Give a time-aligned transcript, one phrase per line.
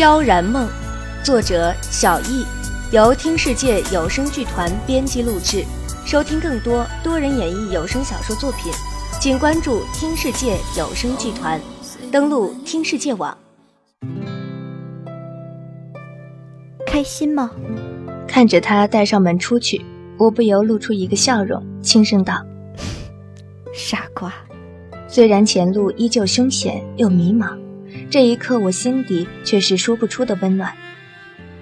[0.00, 0.66] 萧然梦，
[1.22, 2.46] 作者小易，
[2.90, 5.62] 由听世界有声剧团编辑录制。
[6.06, 8.72] 收听更多多人演绎有声小说作品，
[9.20, 11.60] 请关注听世界有声剧团，
[12.10, 13.36] 登录听世界网。
[16.86, 17.50] 开心吗？
[18.26, 19.84] 看着他带上门出去，
[20.16, 22.42] 我不由露出一个笑容，轻声道
[23.74, 24.32] ：“傻瓜。”
[25.06, 27.54] 虽然前路依旧凶险又迷茫。
[28.10, 30.74] 这一刻，我心底却是说不出的温暖。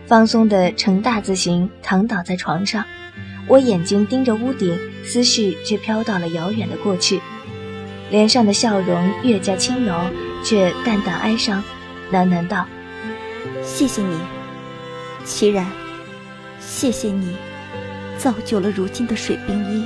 [0.06, 2.82] 放松的呈大字形躺倒在床上，
[3.46, 4.74] 我眼睛盯着屋顶，
[5.04, 7.20] 思绪却飘到了遥远的过去。
[8.10, 10.00] 脸上的笑容越加轻柔，
[10.42, 11.62] 却淡淡哀伤，
[12.10, 12.66] 喃喃道
[13.62, 14.16] ：“谢谢你，
[15.26, 15.66] 齐然，
[16.58, 17.36] 谢谢你，
[18.16, 19.84] 造就了如今的水冰衣。”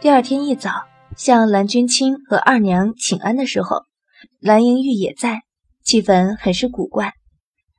[0.00, 0.70] 第二天一早，
[1.14, 3.82] 向蓝君清和二娘请安的时候，
[4.38, 5.42] 蓝莹玉也在，
[5.84, 7.12] 气氛很是古怪。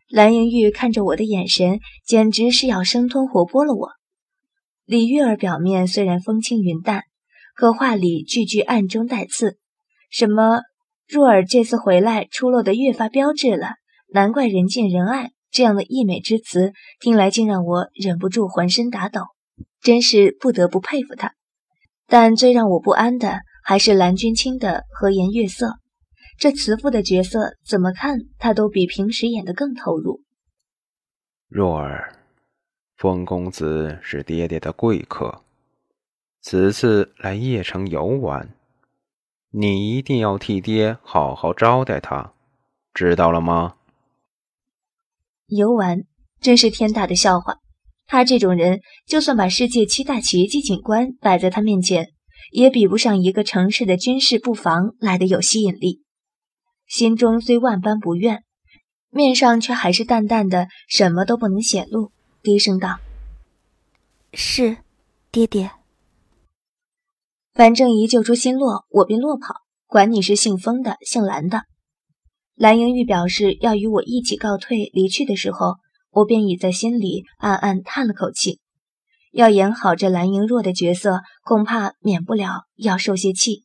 [0.08, 3.89] 蓝莹玉看着我的眼神，简直是要生吞活剥了我。
[4.86, 7.05] 李玉儿表面虽然风轻云淡，
[7.55, 9.58] 可话里句句暗中带刺，
[10.11, 10.61] 什么
[11.08, 13.69] 若儿这次回来出落得越发标致了，
[14.13, 19.22] 难怪人见人爱，这样的溢美之词，听来竟让我忍不住浑身打抖，
[19.81, 21.33] 真是不得不佩服她。
[22.12, 25.78] 但最让我不安的还是蓝君清的和颜悦色，
[26.38, 30.22] 这慈父的角色怎么看他都比平时演得更投入。
[31.48, 32.14] 若儿，
[32.98, 35.42] 风公子是爹爹的贵客，
[36.42, 38.53] 此次来邺城游玩，
[39.52, 42.34] 你一定要替爹好好招待他，
[42.94, 43.78] 知道了吗？
[45.46, 46.03] 游玩
[46.41, 47.59] 真是天大的笑话。
[48.11, 52.09] 他这种人，就算把世界七大奇迹景观摆在他面前，
[52.51, 56.01] 也比不上一个城市的军事布防来的有吸引力。
[56.89, 58.44] 心中虽万般不愿，
[59.11, 62.11] 面上却还是淡淡的，什么都不能显露，
[62.44, 62.99] 低声道
[64.35, 64.79] ：“是，
[65.31, 65.72] 爹爹。
[67.53, 69.55] 反正一救出新洛，我便落跑，
[69.88, 71.61] 管你是姓封的，姓蓝的。”
[72.55, 75.75] 蓝莹玉表示要与我一起告退离去的时候。
[76.11, 78.59] 我便已在心里暗暗叹了口气，
[79.31, 83.63] 要演好这蓝莹若的角色，恐怕免不了要受些气。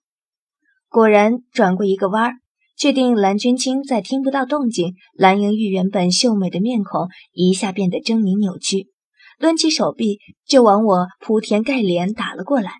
[0.89, 2.33] 果然，转过一个弯儿，
[2.77, 8.93] 确定蓝君清再听不到动静，蓝莹玉原本秀美的面孔一下变得狰狞扭曲，
[9.41, 12.71] 抡起手臂就往我铺天盖脸打了过来，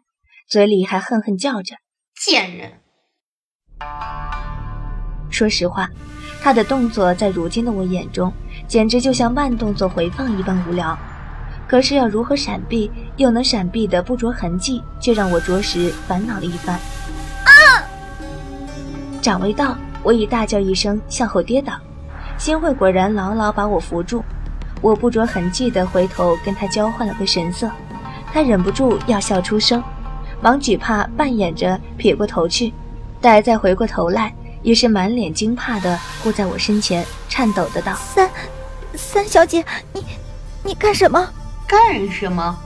[0.49, 1.75] 嘴里还恨恨叫着
[2.25, 2.75] ：“贱人！”
[5.29, 5.91] 说实话，
[6.41, 8.33] 他的动作在如今的我眼中。
[8.69, 10.99] 简直就像慢动作回放一般无聊，
[11.69, 16.75] 可是要如何闪避又能闪避的不着痕迹，却让我着实烦恼了一番。
[17.45, 17.83] 啊！
[19.23, 21.73] 掌未到，我已大叫一声，向后跌倒。
[22.39, 24.23] 新慧果然牢牢把我扶住，
[24.81, 27.71] 我不着痕迹的回头跟他交换了个神色，
[28.33, 29.83] 他忍不住要笑出声，
[30.43, 32.75] 忙举怕扮演着撇过头去，
[33.21, 38.29] 待再回过头来，也是满脸惊怕的护在我身前，颤抖的道：“三。”
[38.97, 40.05] 三小姐，你
[40.65, 41.29] 你干什么？
[41.67, 42.59] 干什么？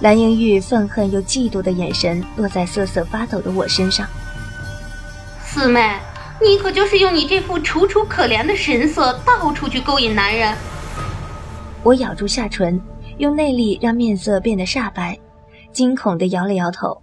[0.00, 4.06] 蓝莹玉愤恨又嫉妒的眼神落在瑟瑟发抖的我身上。
[5.44, 5.98] 四妹，
[6.40, 10.56] 你可就是用你这副楚楚可怜的神色到处去勾引男人。
[11.82, 12.80] 我咬住下唇，
[13.18, 15.18] 用内力让面色变得煞白，
[15.72, 17.02] 惊恐的摇了摇头。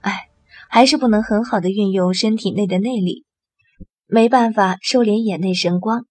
[0.00, 0.28] 哎，
[0.68, 3.24] 还是不能很好的运用身体内的内力，
[4.06, 6.04] 没办法收敛眼内神光。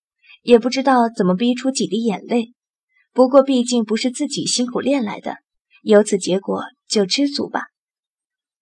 [0.45, 2.53] 也不知道怎么逼出几滴眼泪，
[3.13, 5.37] 不过毕竟不是自己辛苦练来的，
[5.81, 7.63] 有此结果就知足吧。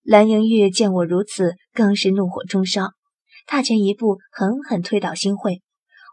[0.01, 2.91] 蓝莹玉见我如此，更是怒火中烧，
[3.45, 5.61] 踏前一步，狠狠推倒新慧，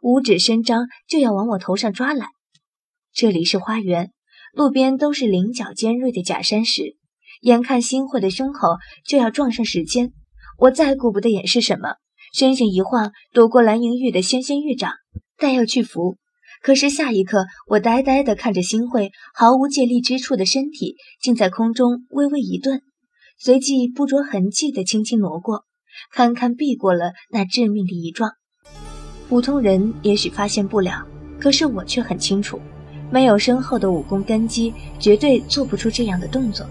[0.03, 2.27] 五指伸张就要往我头上抓来。
[3.13, 4.11] 这里是花园，
[4.53, 6.97] 路边都是棱角尖锐的假山石，
[7.43, 8.77] 眼看新慧的胸口
[9.07, 10.13] 就要撞上石尖，
[10.59, 11.95] 我再顾不得掩饰什么，
[12.35, 14.95] 身形一晃，躲过蓝莹玉的纤纤玉掌。
[15.41, 16.19] 待要去扶，
[16.63, 22.83] 可是下一刻，我呆呆地看着新慧毫无借力之处的身体，竟在空中微微一顿，
[23.39, 25.65] 随即不着痕迹地轻轻挪过，
[26.13, 28.33] 堪堪避过了那致命的一撞。
[29.31, 31.07] 普通人也许发现不了，
[31.41, 32.61] 可是我却很清楚，
[33.11, 36.67] 没有深厚的武功根基，绝对做不出这样的动作。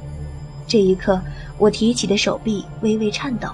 [0.68, 1.20] 这一刻，
[1.58, 3.50] 我提起的手臂微微颤抖。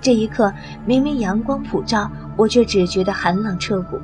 [0.00, 0.50] 这一刻，
[0.86, 3.98] 明明阳光普照，我却只觉得寒冷彻骨。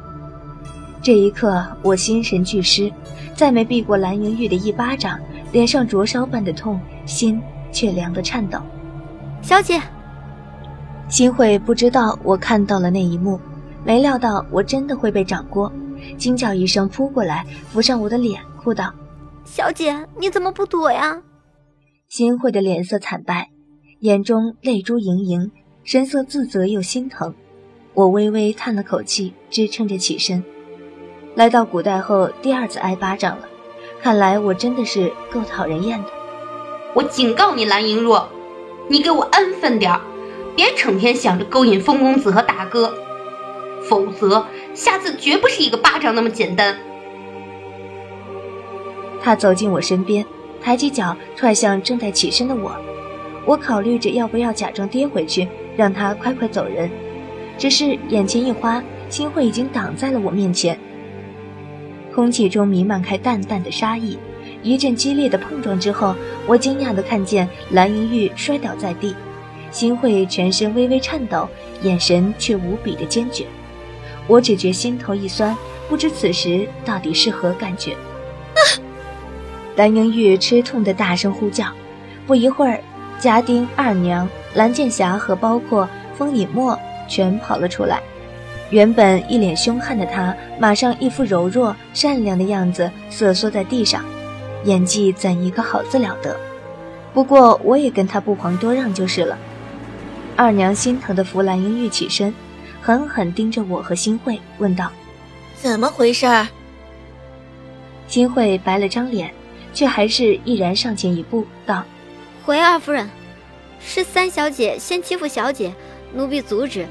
[1.03, 2.93] 这一刻，我心神俱失，
[3.35, 5.19] 再没避过蓝莹玉的一巴掌，
[5.51, 7.41] 脸上灼烧般的痛，心
[7.73, 8.61] 却凉得颤抖。
[9.41, 9.81] 小姐。
[11.09, 13.41] 新慧不知道我看到了那一幕，
[13.85, 15.73] 没料到我真的会被掌掴，
[16.17, 18.93] 惊叫一声扑过来，扶上我的脸，哭道
[19.45, 21.21] ：“小姐，你怎么不躲呀？”
[22.09, 23.49] 新慧的脸色惨白，
[24.01, 25.51] 眼中泪珠盈盈，
[25.83, 27.35] 神色自责又心疼。
[27.95, 30.45] 我微微叹了口气，支撑着起身。
[31.37, 33.43] 来到古代后，第二次挨巴掌了，
[34.03, 36.09] 看来我真的是够讨人厌的。
[36.93, 38.29] 我警告你，蓝莹若，
[38.89, 40.01] 你给我安分点儿。
[40.57, 42.93] 别成天想着勾引风公子和大哥，
[43.85, 44.45] 否则
[44.75, 46.77] 下次绝不是一个巴掌那么简单。
[49.23, 50.27] 他走进我身边，
[50.61, 52.73] 抬起脚踹向正在起身的我。
[53.47, 56.91] 我考虑着要不要假装跌回去，让他快快走人。
[57.57, 60.79] 只是眼前一花，新慧已经挡在了我面前。
[62.15, 64.19] 空气中弥漫开淡淡的杀意。
[64.63, 66.15] 一阵激烈的碰撞之后，
[66.47, 69.15] 我惊讶地看见蓝莹玉摔倒在地。
[69.71, 71.49] 新慧全身微微颤抖，
[71.83, 73.47] 眼神却无比的坚决。
[74.27, 75.57] 我只觉心头一酸，
[75.89, 77.93] 不知此时到底是何感觉。
[77.93, 78.61] 啊
[79.77, 81.67] 蓝莹玉吃痛的大声呼叫。
[82.27, 82.81] 不一会儿，
[83.19, 86.79] 家丁、二娘、蓝剑霞和包括风隐墨
[87.09, 88.03] 全跑了出来。
[88.71, 94.05] 原本一脸凶悍的他，马上一副柔弱善良的样子，瑟缩在地上，
[94.65, 96.39] 演技怎一个好字了得！
[97.13, 99.37] 不过我也跟他不遑多让就是了。
[100.37, 102.33] 二娘心疼的扶蓝英玉起身，
[102.81, 104.93] 狠狠盯着我和新慧，问道
[105.61, 106.27] ：“怎么回事？”
[108.07, 109.35] 新慧白了张脸，
[109.75, 111.85] 却还是毅然上前一步，道
[112.47, 113.11] ：“回二夫人，
[113.81, 115.75] 是三小姐先欺负小姐，
[116.15, 116.87] 奴婢阻止，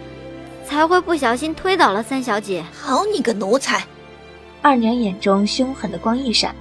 [0.69, 2.63] 才会不小心推倒了三小姐。
[2.71, 3.83] 好你个奴才！”
[4.61, 6.53] 二娘眼中凶狠的光一闪，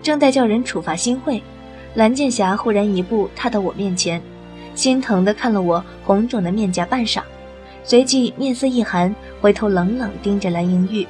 [0.00, 1.42] 正在叫人处罚新慧，
[1.94, 4.22] 蓝剑侠忽然一步踏到我面前。
[4.76, 7.22] 心疼的看了我红肿的面颊半晌，
[7.82, 11.04] 随即面色一寒，回头冷冷盯着蓝莹玉，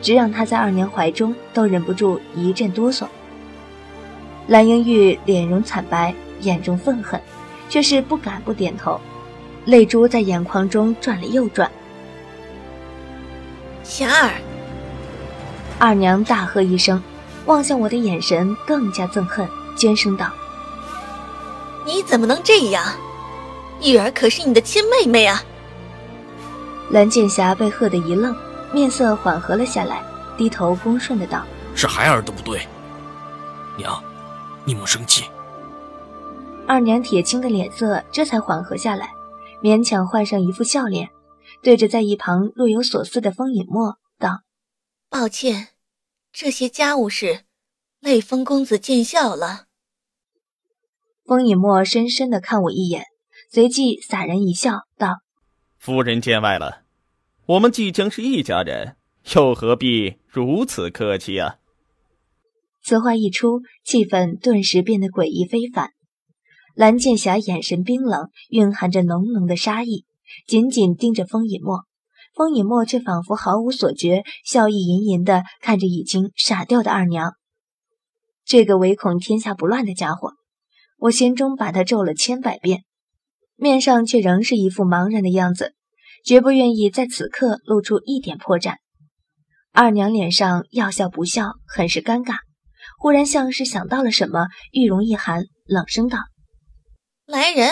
[0.00, 3.04] 直让她在二娘怀中都忍不住一阵哆嗦。
[4.46, 7.20] 蓝莹玉脸容惨白，眼中愤恨，
[7.68, 8.98] 却是不敢不点头，
[9.66, 11.70] 泪珠在眼眶中转了又转。
[13.90, 14.40] 霞儿，
[15.80, 17.02] 二娘大喝一声，
[17.46, 20.30] 望向我的眼神更加憎恨，尖声道。
[21.84, 22.84] 你怎么能这样？
[23.82, 25.42] 玉儿可是你的亲妹妹啊！
[26.90, 28.32] 蓝剑霞被喝得一愣，
[28.72, 30.00] 面色缓和了下来，
[30.36, 31.42] 低头恭顺的道
[31.74, 32.60] ：“是孩儿的不对，
[33.76, 34.00] 娘，
[34.64, 35.24] 你莫生气。”
[36.68, 39.10] 二娘铁青的脸色这才缓和下来，
[39.60, 41.10] 勉强换上一副笑脸，
[41.62, 44.42] 对着在一旁若有所思的风隐墨道
[45.10, 45.68] ：“抱歉，
[46.32, 47.44] 这些家务事，
[48.00, 49.66] 累风公子见笑了。”
[51.24, 53.04] 风隐墨深深的看我一眼，
[53.50, 55.20] 随即洒然一笑，道
[55.78, 56.82] ：“夫人见外了，
[57.46, 58.96] 我们即将是一家人，
[59.34, 61.56] 又何必如此客气啊？”
[62.82, 65.92] 此话一出，气氛顿时变得诡异非凡。
[66.74, 70.06] 蓝剑侠眼神冰冷，蕴含着浓浓的杀意，
[70.46, 71.84] 紧紧盯着风隐墨。
[72.34, 77.34] 风隐墨却仿佛毫无所觉，笑意吟吟的看着已经傻掉的二娘。
[78.44, 80.34] 这个唯恐天下不乱的家伙。
[80.98, 82.84] 我心中把他咒了千百遍，
[83.56, 85.72] 面上却仍是一副茫然的样子，
[86.26, 88.76] 绝不愿意在此刻露出一点破绽。
[89.72, 92.36] 二娘脸上要笑不笑，很是尴尬。
[92.98, 96.18] 忽然像是想到了什么，玉容一寒，冷声道
[97.24, 97.70] ：“来人，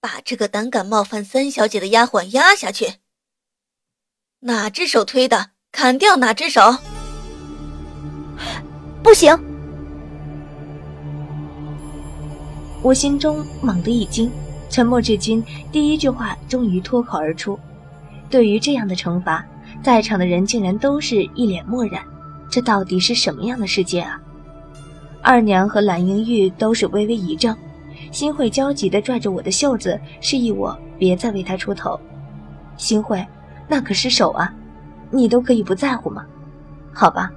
[0.00, 2.94] 把这个胆敢冒犯三小姐的丫鬟压下去。
[4.40, 6.76] 哪只手推的，砍掉哪只手。”
[9.02, 9.36] 不行。
[12.82, 14.30] 我心中猛地一惊，
[14.70, 17.58] 沉默至今，第一句话终于脱口而出。
[18.30, 19.44] 对于这样的惩罚，
[19.82, 22.04] 在场的人竟然都是一脸漠然。
[22.50, 24.20] 这到底是什么样的世界啊？
[25.22, 27.56] 二娘和蓝英玉都是微微一怔，
[28.10, 31.98] 新慧焦急地拽着我的袖子，示意我别再为他出头。
[32.76, 33.24] 新慧，
[33.66, 34.52] 那可是手啊，
[35.10, 36.24] 你都可以不在乎吗？
[36.92, 37.30] 好吧，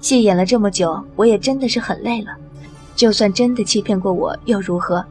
[0.00, 2.36] 戏演了这么久，我也真的是很累了。
[2.94, 5.04] 就算真的欺骗过我又如何？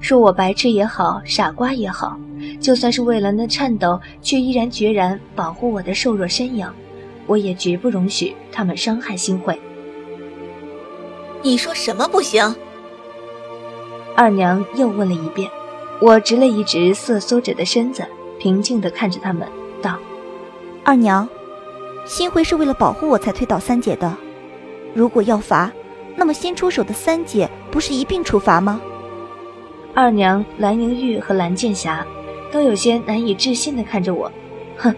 [0.00, 2.18] 说我白痴也好，傻瓜也好，
[2.60, 6.66] 就算是为了那颤抖却依然决然保护我的瘦弱身影，
[7.26, 9.58] 我也绝不容许他们伤害新慧。
[11.42, 12.54] 你说什么不行？
[14.18, 15.48] 二娘又问了一遍。
[16.00, 18.04] 我直了一直瑟缩着的身子，
[18.40, 19.46] 平静地看着他们，
[19.80, 19.96] 道
[20.82, 21.28] ：“二娘，
[22.04, 24.12] 新慧是为了保护我才推倒三姐的，
[24.92, 25.70] 如果要罚。”
[26.16, 28.80] 那么先出手的三姐不是一并处罚吗？
[29.94, 32.04] 二娘蓝莹玉和蓝剑侠
[32.50, 34.32] 都有些难以置信地看着我，
[34.76, 34.92] 哼，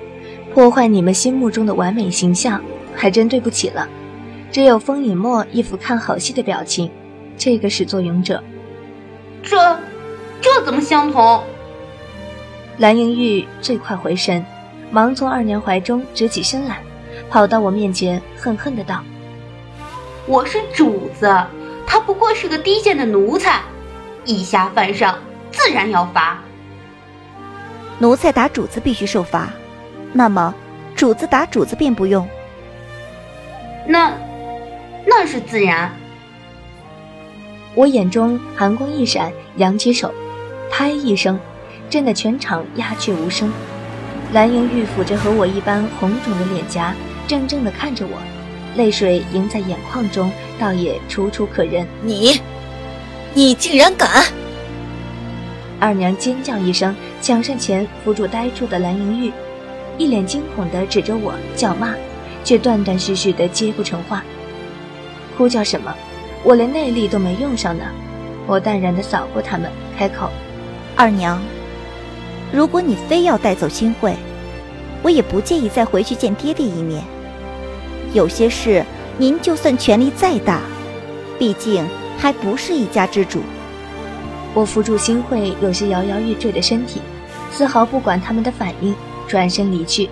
[0.55, 2.59] 破坏你们心目中的完美形象，
[2.95, 3.87] 还真对不起了。
[4.51, 6.91] 只有风影墨一副看好戏的表情，
[7.37, 8.43] 这个始作俑者。
[9.43, 9.79] 这，
[10.41, 11.43] 这怎么相同？
[12.79, 14.45] 蓝盈玉最快回神，
[14.91, 16.83] 忙从二娘怀中直起身来，
[17.29, 19.03] 跑到我面前，恨恨的道
[20.27, 21.27] ：“我是主子，
[21.87, 23.61] 他不过是个低贱的奴才，
[24.25, 25.19] 以下犯上，
[25.51, 26.39] 自然要罚。
[27.99, 29.51] 奴才打主子必须受罚，
[30.13, 30.55] 那么
[30.95, 32.29] 主子打主子便不用。
[33.87, 34.13] 那。”
[35.07, 35.91] 那是自然。
[37.75, 40.13] 我眼中寒光一闪，扬起手，
[40.71, 41.39] 拍一声，
[41.89, 43.53] 震得全场鸦雀无声。
[44.33, 46.95] 蓝莹玉抚着和我一般红肿的脸颊，
[47.29, 48.19] 怔怔地看着我，
[48.77, 51.87] 泪水盈在眼眶中，倒也楚楚可人。
[52.03, 52.41] 你，
[53.35, 54.25] 你竟然敢！
[55.79, 59.33] 二娘尖叫一声，抢上前扶住呆住的蓝莹玉，
[59.97, 61.95] 一脸惊恐地指着我叫骂，
[62.45, 64.25] 却断断续续地接不成话。
[65.39, 65.95] 呼叫什么？
[66.43, 67.85] 我连内力都没用上呢。
[68.47, 70.31] 我淡然地扫过他们，开口
[70.97, 71.41] ：“二娘，
[72.53, 74.15] 如果你非要带走新慧，
[75.03, 77.05] 我也不介意再回去见爹爹一面。
[78.13, 78.85] 有些事，
[79.19, 80.61] 您就算权力再大，
[81.39, 81.87] 毕竟
[82.19, 83.41] 还不是一家之主。”
[84.53, 87.01] 我扶住新慧有些摇摇欲坠的身体，
[87.53, 88.93] 丝毫不管他们的反应，
[89.29, 90.11] 转身离去。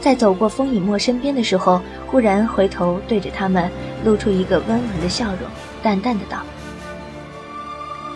[0.00, 3.70] 在走过风影墨身边的时候，忽然回头对着他们。
[4.04, 5.38] 露出一个温文的笑容，
[5.82, 6.38] 淡淡的道：“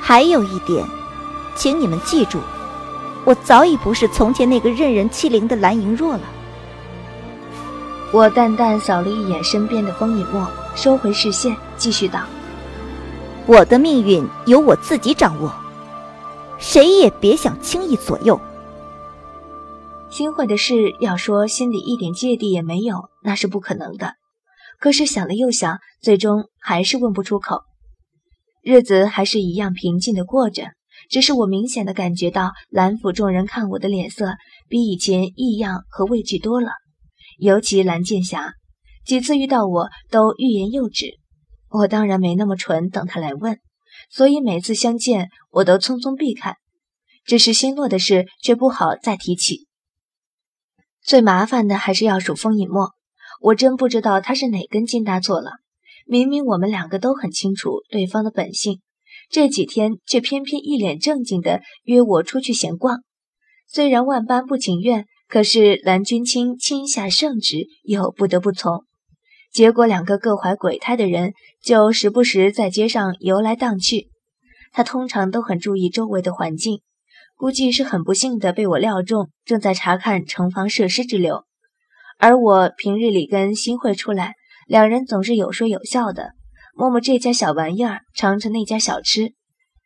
[0.01, 0.87] 还有一点，
[1.57, 2.39] 请你们记住，
[3.25, 6.21] 我早已不是从前那个任人欺凌的蓝莹若了。”
[8.15, 10.47] 我淡淡扫了一眼身边的风影墨，
[10.77, 12.21] 收回视线，继续道
[13.47, 15.53] ：“我的命运由我自己掌握，
[16.59, 18.41] 谁也别想轻易左右。”
[20.13, 24.13] 新慧的事，要说心里一点芥蒂也没有，那是不可能的。
[24.79, 27.63] 可是想了又想，最终还是问不出口。
[28.63, 30.65] 日子还是一样平静的过着，
[31.09, 34.35] 只是我明显的感觉到蓝府众人看我的脸色
[34.69, 36.73] 比以前异样和畏惧多了。
[37.39, 38.53] 尤其蓝剑侠，
[39.07, 41.07] 几次遇到我都欲言又止。
[41.71, 43.59] 我当然没那么蠢，等他来问，
[44.11, 46.57] 所以每次相见我都匆匆避开。
[47.25, 49.69] 只是心落的事却不好再提起。
[51.03, 52.91] 最麻烦的还是要数风隐墨。
[53.41, 55.51] 我真不知道他是哪根筋搭错了，
[56.07, 58.81] 明明我们两个都很清楚对方的本性，
[59.29, 63.01] 这几天却偏偏一脸正经的约我出去闲逛。
[63.67, 68.85] 虽然万般不情愿，可是蓝君清亲下圣旨，又不得不从。
[69.53, 71.33] 结果两个各怀鬼胎的人
[71.63, 74.09] 就时不时在街上游来荡去。
[74.71, 76.81] 他通常都很注意周围的环境，
[77.43, 81.43] 估计是很不幸的被我料中，正在查看城防设施之流。
[82.17, 84.35] 而我平日里跟新慧出来，
[84.69, 86.35] 两人总是有说有笑的，
[86.77, 89.33] 摸摸这家小玩意儿，尝尝那家小吃，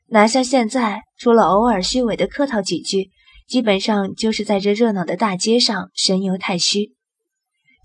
[0.08, 3.08] 哪像现在，除了偶尔虚伪的客套几句，
[3.48, 6.92] 基本上就是在这热闹的大街上神游太虚。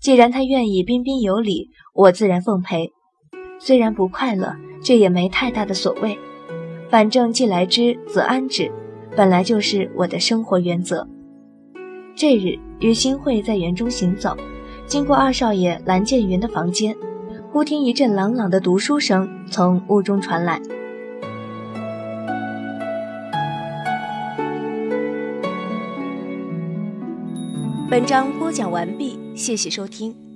[0.02, 2.90] 既然他愿意彬彬有礼，我自然奉陪。
[3.58, 6.18] 虽然不快乐，却也没太大的所谓，
[6.90, 8.70] 反正既来之则安之，
[9.14, 11.06] 本来就是我的生活原则。
[12.14, 14.36] 这日与新慧在园中行走，
[14.86, 16.96] 经过二少爷蓝建云的房间，
[17.50, 20.60] 忽听一阵朗朗的读书声从屋中传来。
[27.90, 30.31] 本章播讲完毕，谢谢收听。